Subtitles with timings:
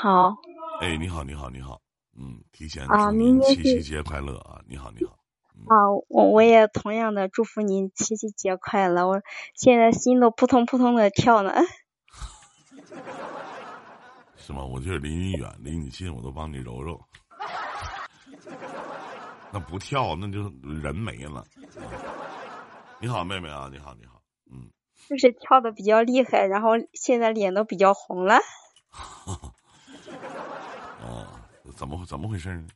[0.00, 0.36] 好。
[0.80, 1.80] 哎，你好，你好，你好。
[2.16, 4.60] 嗯，提前啊，祝明天您七夕节快乐啊！
[4.68, 5.12] 你好，你好。
[5.66, 9.08] 啊，我我也同样的祝福您七夕节快乐。
[9.08, 9.20] 我
[9.54, 11.52] 现在心都扑通扑通的跳呢。
[14.38, 14.64] 是吗？
[14.64, 17.00] 我就是离你远，离你近，我都帮你揉揉。
[19.50, 21.44] 那不跳，那就人没了。
[23.00, 23.68] 你好，妹妹啊！
[23.72, 24.22] 你好，你好。
[24.52, 24.70] 嗯，
[25.08, 28.38] 就是跳的比较厉害，然后现在脸都比较红了。
[31.02, 31.26] 哦，
[31.76, 32.66] 怎么怎么回事呢？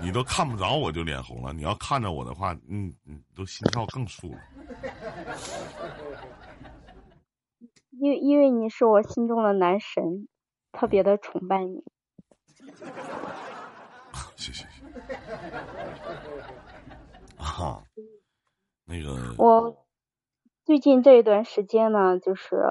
[0.00, 4.38] 你都看不着我就脸红了，你要看着我的话，嗯嗯，都心跳更速了。
[7.90, 10.28] 因因为你是我心中的男神，
[10.72, 11.82] 特别的崇拜你。
[14.36, 14.84] 谢谢谢谢。
[17.38, 17.82] 啊，
[18.84, 19.86] 那个我
[20.64, 22.62] 最近这一段时间呢，就是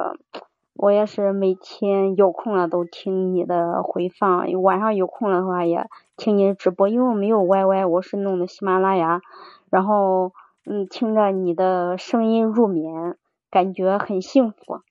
[0.83, 5.87] 我也是每天有空了都听你的回放，晚上有空的话也
[6.17, 9.21] 听你的直播，因为我没有 YY，我是弄的喜马拉雅，
[9.69, 10.33] 然后
[10.65, 13.17] 嗯听着你的声音入眠，
[13.49, 14.81] 感觉很幸福。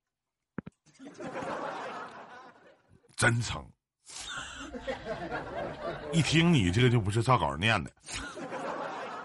[3.14, 3.62] 真诚，
[6.10, 7.90] 一听你这个就不是照稿念的，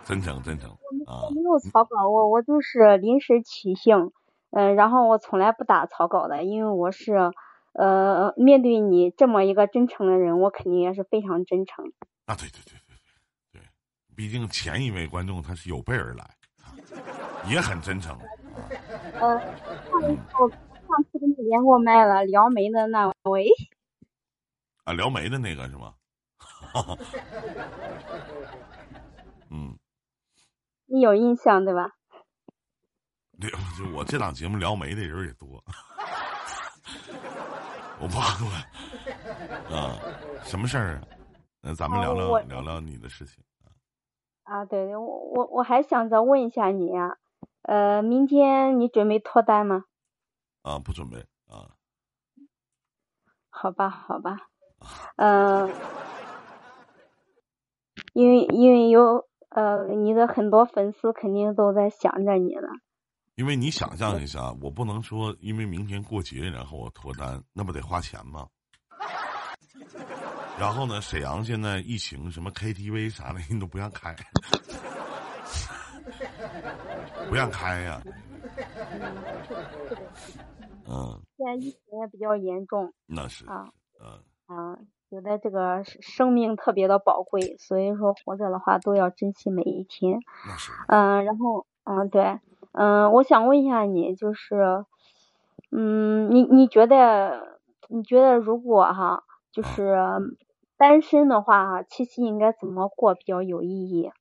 [0.03, 0.69] 真诚真诚
[1.05, 1.31] 啊我！
[1.33, 4.11] 没有草稿，我我就是临时起兴，
[4.51, 7.31] 嗯、然后我从来不打草稿的，因为我是
[7.73, 11.85] 呃面对你这么一个真诚的人，我肯定也是非常真诚。
[12.25, 12.95] 啊，对对对对
[13.51, 13.61] 对对，
[14.15, 16.23] 毕竟前一位观众他是有备而来，
[16.63, 16.73] 啊
[17.49, 18.17] 也很真诚。
[19.19, 23.47] 呃，上一次我上次跟你连过麦了，撩妹的那位，
[24.85, 25.93] 啊，撩妹的那个是吗？
[29.51, 29.77] 嗯，
[30.87, 31.96] 你有印象对吧？
[33.41, 35.63] 对，就我这档节目撩眉的人也多，
[37.99, 38.17] 我忘
[38.49, 39.93] 了啊，
[40.43, 41.01] 什么事儿啊？
[41.61, 43.43] 那咱们聊聊、聊聊你的事情。
[44.43, 47.17] 啊，对对，我我我还想着问一下你啊，
[47.61, 49.85] 呃，明天你准备脱单吗？
[50.63, 51.75] 啊，不准备啊，
[53.49, 54.47] 好吧，好吧，
[55.17, 55.71] 嗯、
[58.13, 62.67] 因为因为有呃你的很多粉丝肯定都在想着你呢。
[63.37, 68.47] 因为你想象一下，我不能说因为明天过节，然后我脱单，那不得花钱吗？
[70.59, 74.15] 然后呢，沈阳现在疫情，什么 KTV 啥的，人都不让开，
[77.29, 78.01] 不让开呀、
[80.89, 83.69] 嗯，现在疫情也比较严重那是，啊
[84.01, 84.79] 嗯，啊，
[85.11, 90.17] 觉得这个生生命特别的宝贵，所以说活着的话都要珍惜每一天。
[90.47, 92.39] 那是，嗯，然后嗯对，
[92.79, 94.85] 嗯，我想问一下你，就是
[95.71, 99.97] 嗯，你你觉得你觉得如果哈，就是
[100.77, 104.11] 单身的话哈，七夕应该怎么过比较有意义？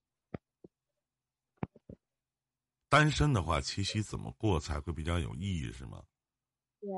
[2.88, 6.04] 单身的话，七夕怎么过才会比较有意义，是吗？
[6.80, 6.88] 对，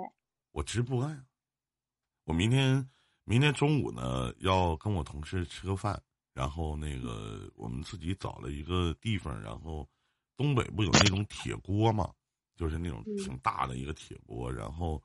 [0.52, 1.24] 我直播呀。
[2.24, 2.88] 我明天
[3.24, 6.00] 明天中午呢要跟我同事吃个饭，
[6.34, 9.88] 然后那个我们自己找了一个地方，然后
[10.38, 12.14] 东北不有那种铁锅嘛，
[12.56, 13.16] 就是那种嗯。
[13.16, 15.02] 挺大的一个铁锅，然后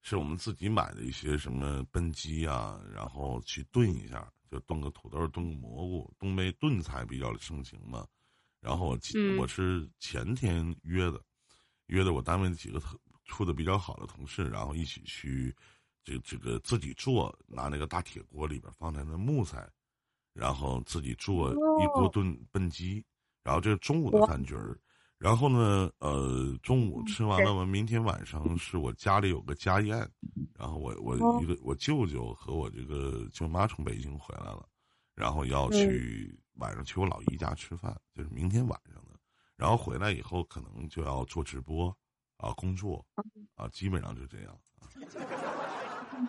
[0.00, 8.04] 是我们自己买的一些什么笨鸡啊，然后去炖一下，就炖个土豆，炖个蘑菇，东北炖菜比较盛行嘛。
[8.60, 9.38] 然后我嗯。
[9.38, 11.24] 我是前天约的，
[11.86, 12.82] 约的我单位的几个
[13.24, 15.54] 处的比较好的同事，然后一起去
[16.02, 19.70] 这这个自己做，拿那个大铁锅里边放在那木材，
[20.32, 22.08] 然后自己做一锅哦。
[22.08, 23.04] 炖笨鸡，
[23.42, 24.78] 然后这是中午的饭局儿。
[25.18, 29.96] 然后呢，呃，中午吃完了，完明天晚上是我家里有个家宴，
[30.58, 34.66] 然后我我哦一个我舅舅和我这个舅妈从北京回来了，
[35.14, 39.12] 然后要嗯去晚上去我老姨家吃饭，就是明天晚上的。
[39.56, 41.96] 然后回来以后可能就要做直播
[42.36, 43.06] 啊，工作
[43.54, 44.58] 啊，基本上就这样。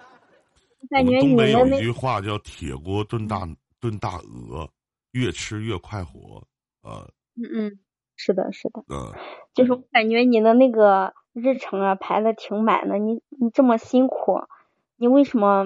[0.91, 3.47] 我们东北有一句话叫“铁锅炖大
[3.79, 4.71] 炖大鹅”，
[5.13, 6.45] 越吃越快活。
[6.83, 7.79] 呃嗯嗯，
[8.15, 9.11] 是的，是的，嗯，
[9.53, 14.41] 就是我感觉你的那个日程啊排的挺满的，你你这么辛苦，
[14.97, 15.65] 你为什么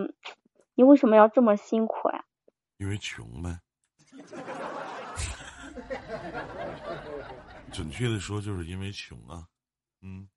[0.75, 2.23] 你为什么要这么辛苦呀、
[2.77, 3.59] 因为穷呗。
[7.73, 9.47] 准确的说，就是因为穷啊。
[10.01, 10.27] 嗯，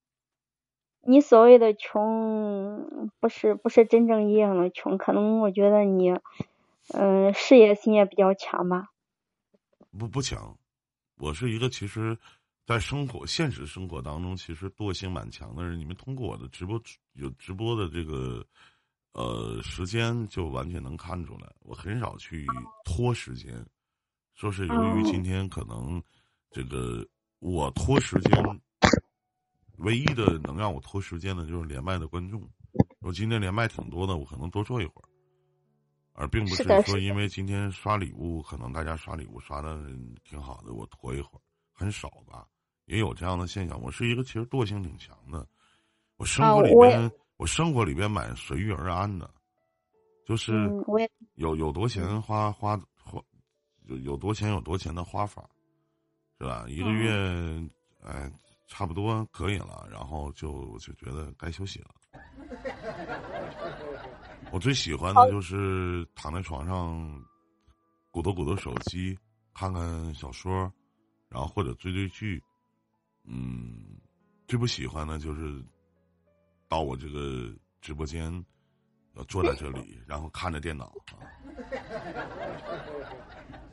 [1.03, 6.19] 你所谓的穷，不是不是真正意义上的穷，可能我觉得你，
[6.93, 8.89] 嗯、事业心也比较强吧。
[9.99, 10.59] 不不强，
[11.21, 12.17] 我是一个其实，
[12.67, 15.79] 在生活现实生活当中，其实惰性蛮强的人。
[15.79, 16.83] 你们通过我的直播
[17.13, 18.43] 有直播的这个
[19.13, 22.47] 呃，时间就完全能看出来，我很少去
[22.87, 23.63] 拖时间。
[24.35, 26.03] 说是由于今天可能
[26.51, 27.07] 这个
[27.39, 28.61] 我拖时间，
[29.77, 32.43] 唯一的能让我拖时间的，就是连麦的观众。
[33.01, 35.09] 我今天连麦挺多的，我可能多坐一会儿，
[36.21, 39.79] 而并不是说因为今天刷礼物，可能大家刷礼物刷的
[40.23, 41.41] 挺好的，我拖一会儿，
[41.73, 42.47] 很少吧，
[42.85, 43.81] 也有这样的现象。
[43.81, 45.47] 我是一个其实惰性挺强的，
[46.19, 49.31] 我生活里边我生活里边蛮随遇而安的，
[50.27, 50.53] 就是
[51.37, 52.79] 有有多钱花花。
[53.87, 55.51] 有有多钱有多钱的花法，
[56.39, 56.65] 是吧？
[56.69, 57.11] 一个月，
[58.05, 58.31] 哎，
[58.69, 61.91] 差不多可以了，然后就就觉得该休息了。
[64.53, 67.25] 我最喜欢的就是躺在床上，
[68.11, 69.17] 鼓捣鼓捣手机，
[69.55, 70.73] 看看小说，
[71.29, 72.43] 然后或者追追剧。
[73.25, 74.01] 嗯，
[74.49, 75.63] 最不喜欢的就是
[76.69, 78.33] 到我这个直播间，
[79.15, 81.19] 要坐在这里，然后看着电脑啊。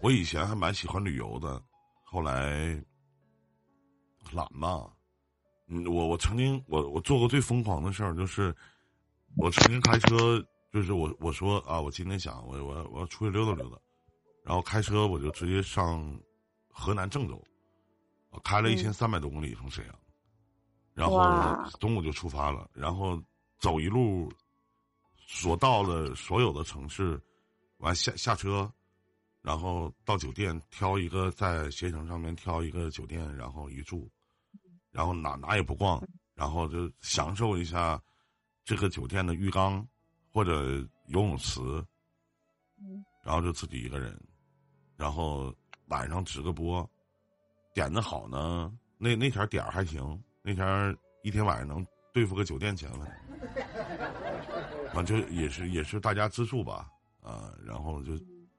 [0.01, 1.59] 我以前还蛮喜欢旅游的，
[2.03, 2.80] 后来
[4.31, 4.91] 懒嘛。
[5.69, 8.56] 嗯，我我曾经我我做过最疯狂的事儿，就是
[9.38, 13.78] 我曾经开车，就是我我说啊，我今天想我我我要出去溜达溜达，
[14.44, 16.19] 然后开车我就直接上
[16.69, 17.44] 河南郑州，
[18.44, 20.00] 开了一千三百多公里从沈阳，
[20.94, 21.19] 然后
[21.80, 23.22] 中午就出发了，然后
[23.60, 24.31] 走一路，
[25.16, 27.22] 所到的所有的城市，
[27.78, 28.72] 完下下车。
[29.44, 34.10] 然后到酒店挑一个在携程上面挑一个酒店，然后一住，
[34.92, 38.02] 然后哪哪也不逛，然后就享受一下
[38.66, 39.88] 这个酒店的浴缸
[40.38, 41.60] 或者游泳池，
[42.78, 43.04] 嗯。
[43.24, 44.16] 然后就自己一个人，
[44.95, 45.51] 然后
[45.88, 46.88] 晚上直个播，
[47.74, 53.07] 点的好呢，那那天点儿还行，那天一天晚上能对付个酒店钱了，
[54.94, 56.88] 反正也是也是大家资助吧，
[57.24, 58.13] 啊，然后就。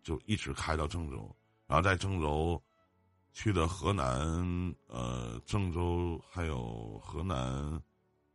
[0.05, 1.37] 就一直开到郑州，
[1.67, 2.59] 然后在郑州
[3.35, 7.83] 去的河南，呃，郑州还有河南，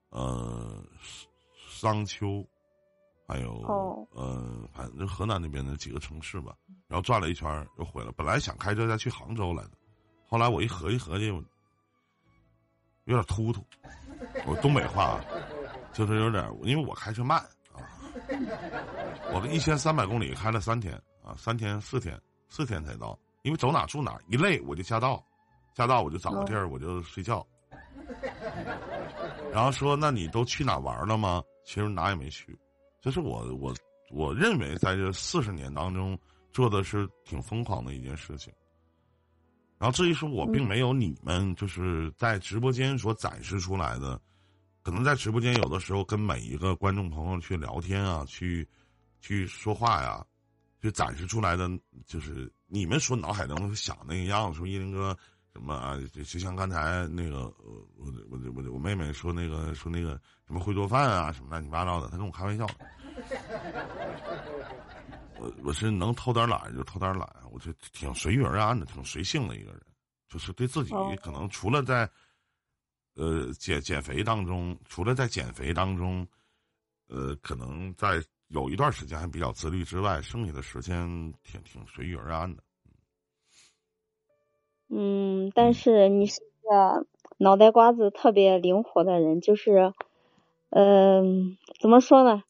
[0.10, 0.86] 呃，
[1.68, 2.48] 商丘，
[3.34, 6.54] 还有呃，反正河南那边的几个城市吧。
[6.88, 8.12] 然后转了一圈又回来。
[8.16, 9.72] 本来想开车再去杭州来的，
[10.28, 11.26] 后来我一合计合计，
[13.06, 13.66] 有点突突。
[14.46, 15.20] 我东北话
[15.94, 17.40] 就是有点，因为我开车慢
[17.72, 17.82] 啊，
[19.34, 20.94] 我的一千三百公里开了三天。
[21.24, 25.26] 啊，三天四天，四天才到，因为走哪住哪，一累我就下道，
[25.74, 27.44] 下道我就找个地儿我就睡觉。
[29.52, 31.42] 然后说，那你都去哪玩了吗？
[31.66, 32.60] 其实哪也没去，
[33.04, 33.76] 这是我我
[34.10, 36.18] 我认为在这四十年当中
[36.54, 38.52] 做的是挺疯狂的一件事情。
[39.78, 44.18] 然后至于说我并没有你们就是在直播间所展示出来的，
[44.82, 48.66] 可能在直播间有的时候跟每一个观众朋友去聊天啊，去
[49.20, 50.26] 去说话呀。
[50.80, 51.70] 就展示出来的，
[52.06, 54.58] 就是你们所脑海当中想那个样子。
[54.58, 55.18] 说依林哥
[55.54, 55.98] 什么啊？
[56.14, 57.46] 就就像刚才那个，
[57.96, 62.68] 我我我我妹妹说那个说那个什么会做饭啊，什么乱七八糟的，她跟我开玩笑。
[65.40, 69.82] 我我是能偷点懒就偷点懒，我就挺随遇而安的，挺随性的一个人。
[70.28, 70.92] 就是对自己
[71.22, 72.10] 可能除了在
[73.16, 76.28] 呃减减肥当中，除了在减肥当中，
[77.08, 78.24] 呃，可能在。
[78.50, 81.08] 有一段时间还比较自律之外，剩下的时间
[81.42, 82.62] 挺挺随遇而安的。
[84.96, 87.08] 嗯，但是你是个
[87.38, 89.92] 脑袋瓜子特别灵活的人，就是，
[90.70, 92.44] 嗯，怎么说呢？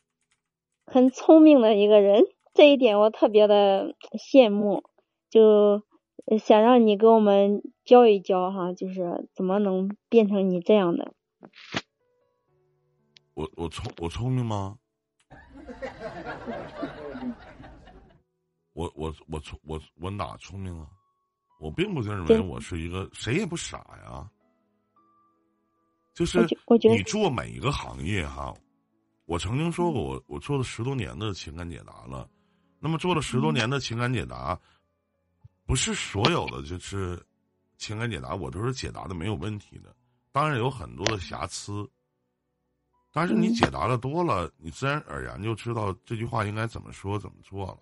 [0.85, 4.83] 很聪明的一个人，这一点我特别的羡慕。
[5.29, 5.83] 就
[6.37, 11.13] 想让你给我们教一教哈，就是怎么能变成你这样的？
[13.33, 14.77] 我我聪我聪明吗？
[18.73, 20.87] 我我我聪我我哪聪明啊？
[21.63, 24.29] 我并不认为我是一个谁也不傻呀。
[26.13, 26.45] 就是
[26.91, 28.53] 你做每一个行业哈，
[29.25, 32.29] 我曾经说过，我我做了十多年的情感解答了。
[32.79, 34.59] 那么做了十多年的情感解答，
[35.65, 37.17] 不是所有的就是
[37.77, 39.95] 情感解答我都是解答的没有问题的，
[40.33, 41.89] 当然有很多的瑕疵。
[43.13, 47.77] 但是你解答的多了，你自然而然就知道这句话应该怎么说、怎么做了。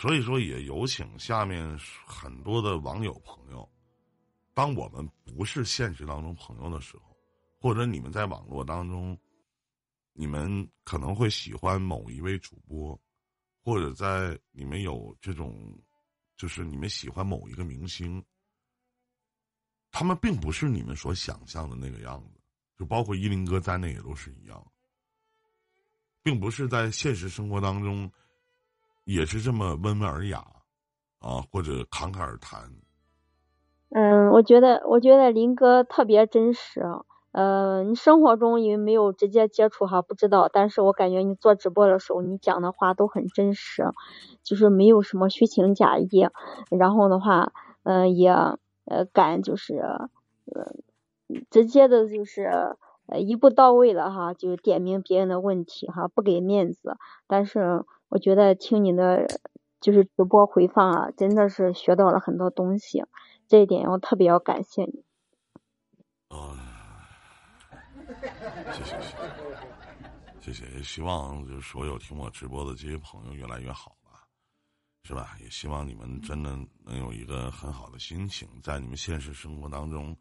[0.00, 1.76] 所以说，也有请下面
[2.06, 3.68] 很多的网友朋友，
[4.54, 7.16] 当我们不是现实当中朋友的时候，
[7.60, 9.18] 或者你们在网络当中，
[10.12, 12.98] 你们可能会喜欢某一位主播，
[13.60, 15.76] 或者在你们有这种，
[16.36, 18.24] 就是你们喜欢某一个明星，
[19.90, 22.40] 他们并不是你们所想象的那个样子。
[22.76, 24.64] 就包括依林哥在内也都是一样，
[26.22, 28.08] 并不是在现实生活当中，
[29.08, 30.44] 也是这么温文尔雅，
[31.20, 32.60] 啊，或者侃侃而谈。
[33.88, 36.82] 嗯，我觉得，我觉得林哥特别真实。
[37.32, 40.50] 呃，你生活中因为没有直接接触哈，不知道。
[40.52, 43.82] 但是我感觉你做直播的时候，你讲的话都很真实，
[44.42, 46.28] 就是没有什么虚情假意。
[46.70, 50.10] 然后的话，嗯，也呃敢就是呃
[51.48, 56.98] 直接的，就是呃一步到位了哈，就是点名别人的问题哈，不给面子。
[57.26, 59.26] 但是我觉得听你的
[59.80, 63.04] 就是直播回放啊，真的是学到了很多东西，
[63.46, 65.04] 这一点我特别要感谢你。
[68.72, 74.26] 谢谢谢谢，谢谢，也希望就是所有听我直播的这些朋友越来越好吧，
[75.04, 75.36] 是吧？
[75.40, 80.16] 也希望你们真的能有一个很好的心情，在你们现实生活当中，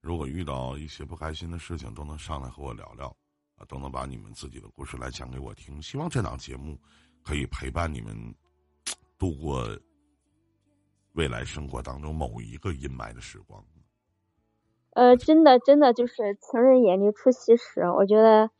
[0.00, 3.08] 如果遇到一些不开心的事情，都能上来和我聊聊，
[3.56, 5.80] 啊，都能把你们自己的故事来讲给我听。
[5.82, 6.78] 希望这档节目
[7.24, 8.34] 可以陪伴你们
[9.18, 9.64] 度过
[11.14, 13.64] 未来生活当中某一个阴霾的时光。
[14.94, 18.50] 呃，真的，真的就是情人眼里出西施，我觉得，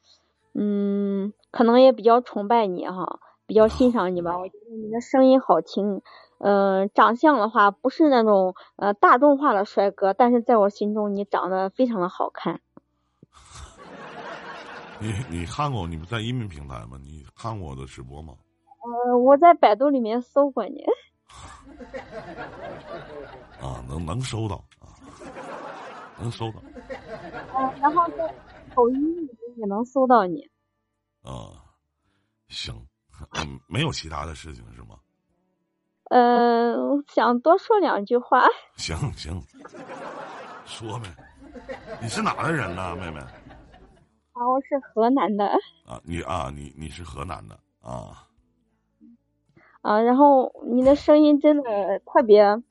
[0.55, 4.37] 嗯，可能也比较崇拜你哈，比较欣赏你吧。
[4.41, 6.01] 我觉得你的声音好听，
[6.39, 12.63] 嗯，长相的话不是那种呃大众化的帅哥，但是在我心中你长得非常的好看。
[15.01, 16.99] 你你看过你不在音频平台吗？
[17.03, 18.35] 你看过我的直播吗？
[19.13, 20.83] 呃，我在百度里面搜过你。
[23.61, 24.97] 啊，能能搜到啊。
[26.19, 26.63] 能搜到，
[27.55, 28.35] 嗯，然后在
[28.75, 30.49] 抖音里面也能搜到你。
[31.23, 31.53] 啊，
[32.49, 32.75] 行，
[33.33, 34.97] 嗯，没有其他的事情是吗？
[36.05, 38.47] 嗯，想多说两句话。
[38.77, 39.39] 行行，
[40.65, 41.15] 说呗。
[42.01, 43.21] 你是哪的人呢，妹妹？
[43.21, 45.47] 啊，我是河南的。
[45.85, 48.27] 啊，你啊，你你是河南的啊。
[49.83, 52.63] 啊，然后你的声音真的特别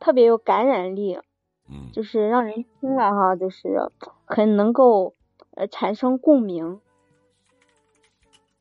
[0.00, 1.20] 特别有感染力。
[1.68, 3.90] 嗯，就是让人听了哈，就是
[4.24, 5.14] 很能够
[5.56, 6.80] 呃产生共鸣。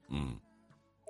[0.10, 0.38] 嗯，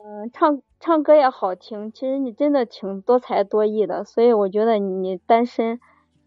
[0.04, 5.80] 嗯，唱唱歌也好听，其实你真的挺多才多艺的，所以我觉得你单身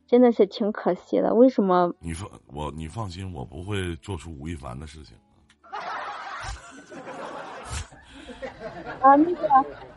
[0.06, 1.34] 真的是挺可惜的。
[1.34, 1.94] 为什么？
[2.00, 5.16] 你放我，你放心，我不会做出吴亦凡的事情。
[9.02, 9.87] 啊，那个。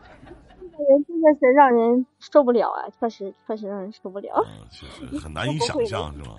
[0.89, 2.87] 人真的是让人受不了啊！
[2.99, 4.43] 确实，确实让人受不了。
[4.47, 6.35] 嗯，确实很难以想象， 是吗？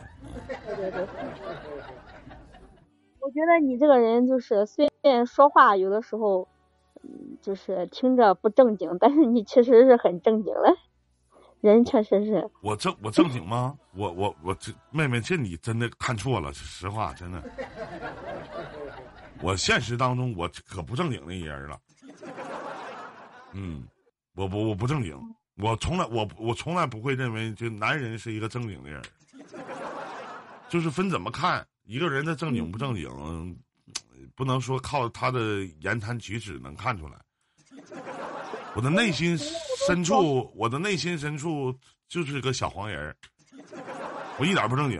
[0.66, 1.06] 对对对。
[3.20, 6.48] 我觉得你这个人就是虽然说话有的时候，
[7.02, 10.76] 嗯，就是听着不正经，但是你其实是很正经的。
[11.60, 12.50] 人确实是。
[12.60, 13.78] 我正我正经吗？
[13.94, 17.40] 我我我这妹妹，这你真的看错了，实话，真的。
[19.40, 21.78] 我现实当中我可不正经的一人了。
[23.52, 23.86] 嗯。
[24.34, 25.14] 我不我不正经，
[25.56, 29.02] 我从来我我从来不会认为就男人是一个正经的人，
[30.68, 33.10] 就是分怎么看一个人的正经不正经，
[34.34, 37.14] 不能说靠他的言谈举止能看出来。
[38.74, 39.36] 我的内心
[39.86, 41.74] 深处，我的内心深处
[42.08, 43.16] 就是个小黄人儿，
[44.38, 44.98] 我一点不正经。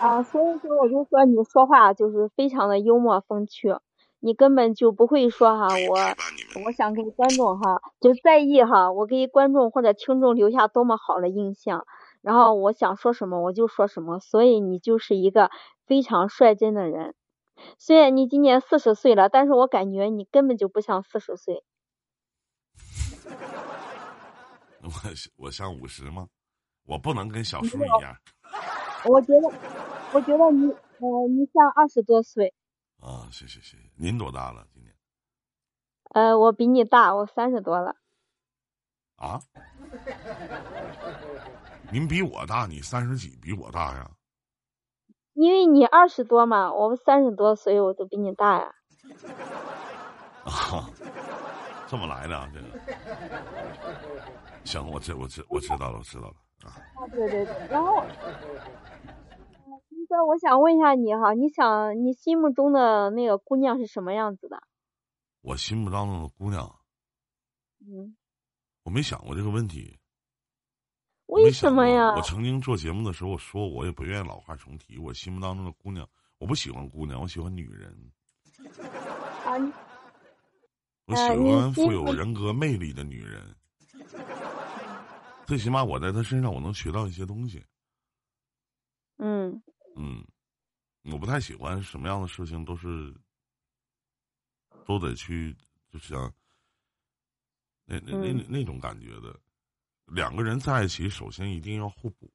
[0.00, 3.68] 啊，所以说我就说你说话就是非常的幽默风趣。
[4.24, 5.98] 你根本就不会说哈，我
[6.64, 11.86] 我想给观众哈就在意哈，我给观众或者听众留下多么好的印象，
[12.22, 15.50] 然后我想说什么我就说什么，所以你就是一个
[15.84, 17.14] 非常率真的人。
[17.78, 21.62] 虽然你今年四十岁了，但是我感觉你根本就不像四十岁。
[24.82, 24.90] 我
[25.36, 26.28] 我像五十吗？
[26.86, 28.16] 我不能跟小叔一样。
[29.04, 29.52] 我觉得，
[30.14, 32.54] 我觉得你呃，你像二十多岁。
[33.00, 33.90] 啊，谢谢谢谢。
[33.96, 34.66] 您多大了？
[34.72, 34.94] 今年？
[36.14, 37.96] 呃，我比你大，我三十多了。
[39.16, 39.40] 啊？
[41.90, 44.10] 您比我大，你三十几，比我大呀？
[45.34, 48.74] 因为你二十多嘛，我们三十多，所以我就比你大呀。
[50.44, 50.88] 啊，
[51.86, 52.66] 这么来的啊，这个。
[54.64, 56.34] 行，我知我知我知道了，我知道了
[56.64, 56.70] 啊。
[56.94, 58.02] 啊，对对对，然后。
[60.14, 64.62] 哥，我想问一下你哈，你想你心目中的那个姑娘是什么样子的？
[65.40, 66.78] 我心目当中的姑娘，
[67.80, 68.16] 嗯，
[68.84, 69.98] 我没想过这个问题。
[71.26, 72.14] 为什么呀？
[72.14, 74.96] 我曾经做节目的时候，我说我也不愿意老话重提。
[74.98, 77.90] 我心目当中的姑娘，我不喜欢姑娘，我喜欢女人。
[79.44, 79.58] 啊，
[81.06, 83.42] 我喜欢富有人格魅力的女人。
[85.44, 87.64] 最起码我在她身上，我能学到一些东西。
[89.16, 89.60] 嗯。
[89.96, 90.26] 嗯，
[91.12, 93.14] 我不太喜欢什么样的事情都是
[94.84, 95.56] 都得去，
[95.88, 96.32] 就像
[97.84, 99.38] 那那那那那种感觉的。
[100.06, 102.30] 两个人在一起，首先一定要互补。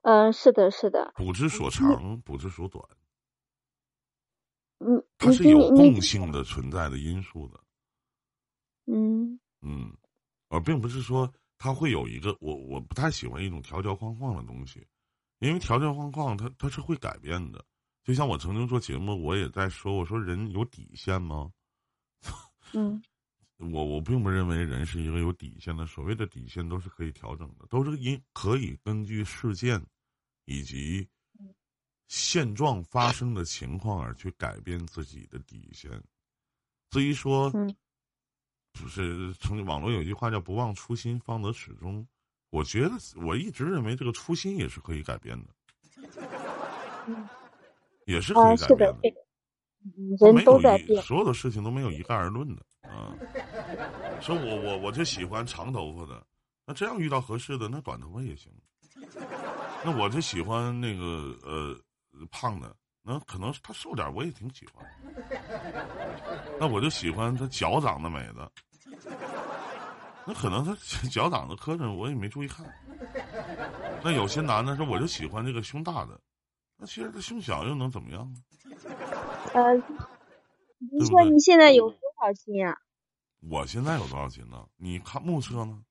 [0.00, 1.12] 嗯，是的，是的。
[1.14, 2.82] 补之所长，补之所短。
[4.78, 7.60] 嗯，它是有共性的存在的因素的。
[8.86, 9.96] 嗯嗯，
[10.48, 14.84] 而并不是说它会有一个我我不太喜欢一种条条框框的东西，
[15.42, 17.64] 因为条条框框它它是会改变的。
[18.04, 21.52] 就像我曾经做节目，我也在说，我说人有底线吗？
[22.74, 23.02] 嗯，
[23.58, 29.84] 我我并不认为人是一个有底线的，所谓的底线都是可以调整的，都是因可以根据事件
[30.44, 31.06] 以及
[32.06, 35.90] 现状发生的情况而去改变自己的底线。
[36.90, 37.50] 至于说，
[38.72, 42.06] 就是从网络有一句话叫“不忘初心，方得始终”，
[42.52, 42.92] 我觉得
[43.24, 45.48] 我一直认为这个初心也是可以改变的。
[48.04, 49.10] 也是可以改变的，
[50.20, 53.16] 人都在变，所有的事情都没有一概而论的啊。
[54.20, 56.22] 说我我我就喜欢长头发的，
[56.66, 58.52] 那这样遇到合适的，那短头发也行。
[59.82, 61.74] 那我就喜欢那个呃
[62.30, 64.84] 胖的，那可能他瘦点我也挺喜欢。
[66.60, 68.52] 那我就喜欢他脚长得美的，
[70.26, 70.74] 那可能他
[71.08, 72.64] 脚长得磕碜，我也没注意看。
[74.04, 76.20] 那有些男的说，我就喜欢这个胸大的。
[76.76, 78.42] 那其实他胸小又能怎么样呢？
[79.54, 79.74] 呃，
[80.90, 82.76] 你说你现在有多少斤啊？
[83.50, 84.64] 我现在有多少斤呢？
[84.76, 85.82] 你看目测呢？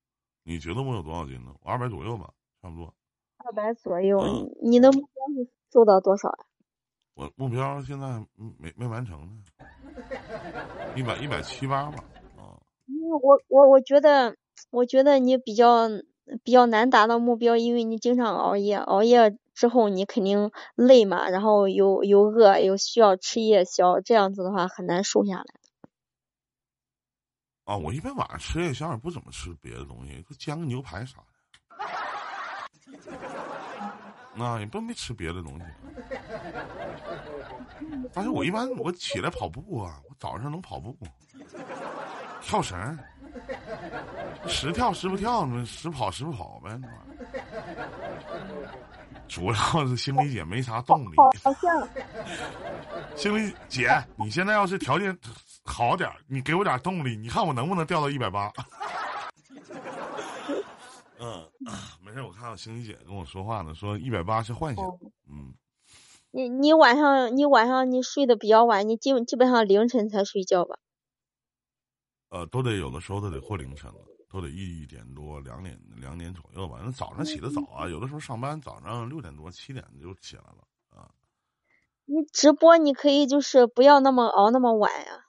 [0.44, 1.54] 你觉得我有多少斤呢？
[1.62, 2.94] 我二百左右吧，差不多。
[3.38, 6.46] 二百左右，你的目标是瘦到多少呀？
[7.14, 8.26] 我目标现在
[8.58, 9.44] 没没完成呢，
[10.96, 12.04] 一百一百七八吧。
[13.18, 14.36] 我我我觉得，
[14.70, 15.88] 我觉得你比较
[16.44, 19.38] 比较难达到目标，因为你经常熬夜，熬夜。
[19.54, 25.46] 之后你肯定累嘛，然后又又饿，又需要吃夜宵，这样子的话很难瘦下来。
[27.66, 31.26] 啊，我一般晚上吃夜宵也不怎么吃别的东西，就煎个牛排啥的。
[34.34, 35.66] 那也不没吃别的东西。
[38.14, 40.98] 但是我一般我起来跑步啊，我早上能跑步，
[42.42, 43.00] 跳绳，
[44.48, 46.80] 时跳时不跳，时跑时不跑呗。
[49.28, 49.54] 主要
[49.88, 51.16] 是心理姐没啥动力。
[51.44, 51.88] 好像。
[53.16, 55.18] 心理姐，你现在要是条件
[55.64, 58.52] 好点你给我点动力，你看我能不能掉到一百八？
[61.20, 61.48] 嗯，
[62.04, 64.84] 没事，我看到心理姐跟我说话呢，说一百八是幻想。
[65.30, 65.54] 嗯。
[66.32, 70.78] 你你晚上你晚上你睡得比较晚，你基基本上凌晨才睡觉吧？
[72.32, 74.00] 呃，都得有的时候都得过凌晨了。
[74.32, 76.80] 都得一点多两点两点左右吧。
[76.82, 81.12] 那早上起得早啊，有的时候上班早上六点多七点就起来了啊。
[82.06, 85.26] 你直播你可以就是不要那么熬那么晚呀。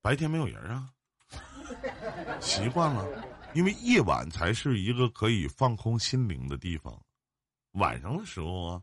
[0.00, 0.88] 白天没有人啊，
[2.40, 3.04] 习惯了，
[3.52, 6.98] 因为夜晚才是一个可以放空心灵的地方。
[7.72, 8.82] 晚上的时候啊，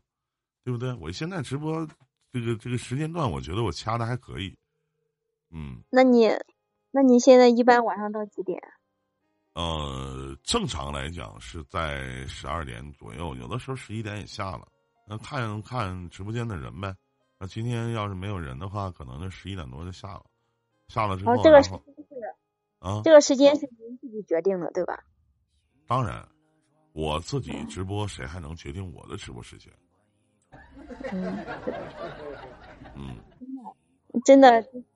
[0.62, 0.94] 对不对？
[0.94, 1.84] 我现在直播
[2.30, 4.56] 这个这个时间段，我觉得我掐的还可以。
[5.50, 5.82] 嗯。
[5.90, 6.28] 那你
[6.96, 8.58] 那你现在一般晚上到几点？
[9.52, 14.66] 呃，正常来讲是在十二点左右，有的时候十一点也下了。
[15.06, 16.96] 那看看直播间的人呗。
[17.38, 20.24] 那今天要是没有人的话，可能就十一点多就下了。
[20.88, 21.78] 下了之后，这个时间
[22.08, 22.34] 是
[22.78, 25.04] 啊，这个时间是您自己决定的，对吧？
[25.86, 26.26] 当然，
[26.94, 29.70] 我自己直播，谁还能决定我的直播时间？
[31.12, 31.44] 嗯，
[32.94, 33.16] 嗯，
[34.24, 34.86] 真的就是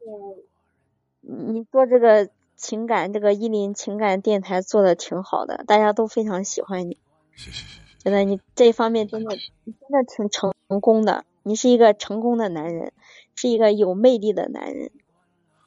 [1.20, 2.30] 你做这个。
[2.60, 6.98] 情感这个伊林情感电台做的挺好的，大家都非常喜欢你。
[7.34, 7.98] 谢谢谢谢。
[8.04, 10.52] 觉得你这一方面真的真的挺成
[10.82, 12.92] 功的，你是一个成功的男人，
[13.34, 14.90] 是一个有魅力的男人。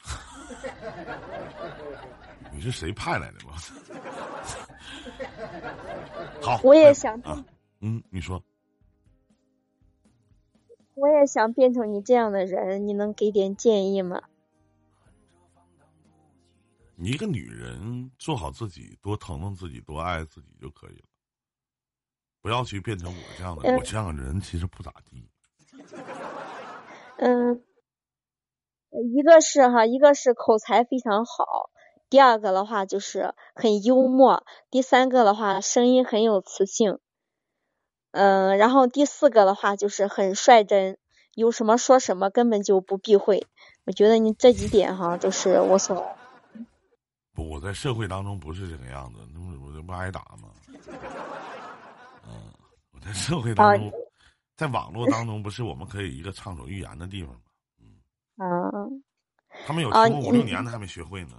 [2.53, 3.53] 你是谁派来的吗？
[6.43, 7.43] 好，我也想啊，
[7.81, 8.43] 嗯，你说。
[10.93, 14.21] 我也想变成你这样的人，你能给点建议吗？
[16.95, 21.05] 你一个女人做好自己，多疼疼自己，多爱自己就可以了。
[22.41, 25.29] 不要去变成我这样的，我这样的人其实不咋地。
[27.17, 27.63] 嗯，
[29.15, 31.69] 一个是哈，一个是口才非常好，
[32.09, 36.99] 第二个的话就是很幽默，第三个的话声音很有磁性。
[38.11, 40.97] 嗯，然后第四个的话就是很率真，
[41.33, 43.47] 有什么说什么，根本就不避讳。
[43.85, 46.05] 我觉得你这几点哈都是我所。
[47.33, 50.49] 不，我在社会当中不是这个样子，那不我这不挨打吗？
[52.27, 52.53] 嗯，
[52.91, 53.91] 我在社会当中，
[54.55, 57.41] 在网络当中，不是我们可以一个畅所欲言的地方吗？
[58.37, 59.03] 嗯，嗯，
[59.65, 61.31] 他们有啊听过五六年的还没学会呢。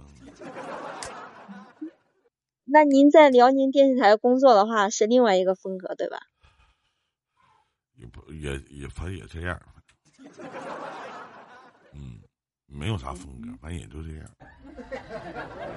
[2.65, 6.17] 那您在辽宁电视台工作的话是另外一个风格，对吧？
[7.95, 9.57] 也不也也反正也这样，
[10.19, 10.25] 嗯，
[12.77, 14.29] 没有啥风格，反正也就这样。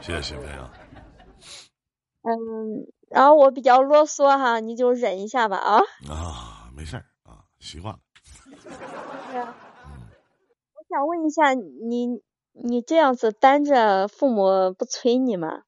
[0.02, 0.72] 谢谢心飞啊，
[2.22, 5.78] 嗯，然后我比较啰嗦哈，你就忍一下吧啊。
[6.10, 8.00] 啊，没事儿啊，习惯了。
[10.74, 12.20] 我想问一下，你
[12.52, 15.62] 你这样子单着，父母不催你吗？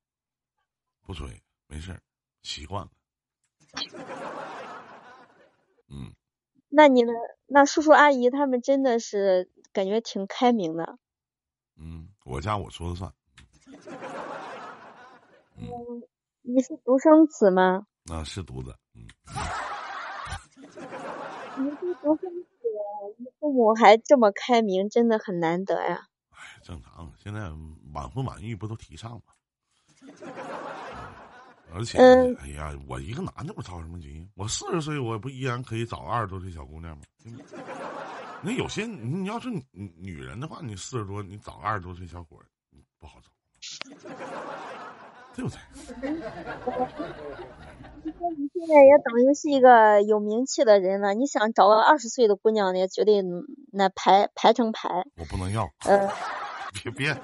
[1.06, 2.02] 不催，没事儿，
[2.42, 2.90] 习惯了。
[5.88, 6.12] 嗯，
[6.68, 7.12] 那你的
[7.46, 10.98] 那叔叔阿姨他们真的是感觉挺开明的。
[11.80, 13.10] 嗯，我家我说了算，
[15.56, 15.66] 嗯
[16.42, 17.86] 你是独生子吗？
[18.10, 18.76] 啊是独子。
[18.94, 19.06] 嗯，
[21.56, 22.46] 你是独生子，
[23.18, 26.06] 你父母还这么开明，真的很难得呀。
[26.30, 27.50] 哎，正常，现在
[27.94, 29.22] 晚婚晚育不都提倡吗？
[31.72, 34.28] 而且，嗯哎呀，我一个男的，我着什么急？
[34.34, 37.02] 我四十岁，我不依然可以找二十多岁小姑娘吗？
[38.42, 43.28] 那有些你你要是女女人的话，你四十多，你找二十多岁小伙儿你不好找，
[45.34, 45.58] 对不对？
[48.02, 48.12] 你
[48.54, 53.22] 现在也等于是一个有名气的人了，你想找个二十岁的姑娘也绝对
[53.72, 54.88] 那排排成排。
[55.16, 56.08] 我不能要，呃，
[56.82, 57.14] 别别，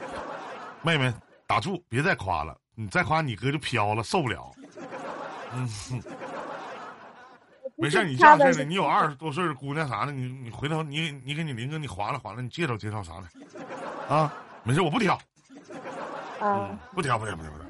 [0.83, 1.12] 妹妹
[1.46, 4.52] 打住，别再夸了，你再夸你哥就飘了，受不了。
[5.55, 6.02] 嗯，哼
[7.76, 15.14] 没事儿，你这样式的，你有二十多岁的姑娘啥的，你你回头你你给你林哥你划拉划拉，你介绍介绍啥的，啊，没事，我不挑，
[16.40, 17.66] 啊嗯，，不挑不挑不挑不挑，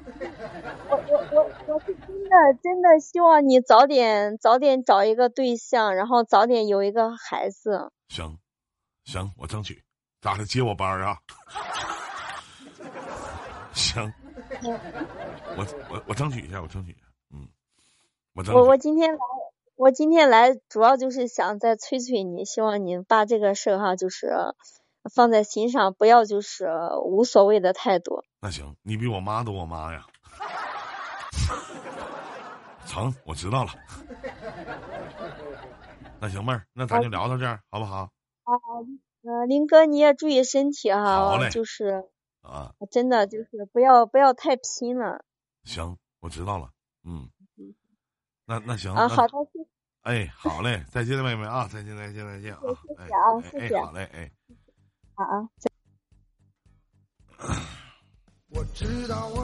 [0.89, 7.91] 我我我我是真的真的希望你早点早点找一个对象，然后早点有一个孩子。
[8.07, 8.37] 行，
[9.03, 9.83] 行，我争取，
[10.21, 11.17] 咋的接我班儿啊？
[13.73, 14.13] 行，
[15.57, 17.01] 我我我争取一下，我争取一下，
[17.33, 17.47] 嗯，
[18.33, 18.59] 我争取。
[18.59, 19.17] 我我今天来，
[19.77, 24.33] 我今天来主要就是想再催催你，希望你把这个事儿哈，就是
[25.13, 26.67] 放在心上，不要就是
[27.05, 28.23] 无所谓的态度。
[28.41, 30.07] 那行，你比我妈都我妈呀。
[32.87, 33.69] 成，我知道了。
[36.19, 38.09] 那行妹儿，那咱就聊到这儿，好不好？
[39.21, 42.05] 呃，林哥你也注意身体哈好嘞，就是
[42.41, 45.23] 啊，真的就是不要不要太拼了
[45.65, 46.71] 行，我知道了。
[47.03, 47.29] 嗯，
[48.47, 49.07] 那那行，啊。
[49.09, 49.67] 好的，谢谢
[50.03, 54.31] 哎，好嘞，再见，妹妹啊，再见，再见，再见啊，谢谢啊哎谢谢哎，好嘞，哎。
[55.15, 55.49] 好啊。
[58.49, 59.43] 我知道我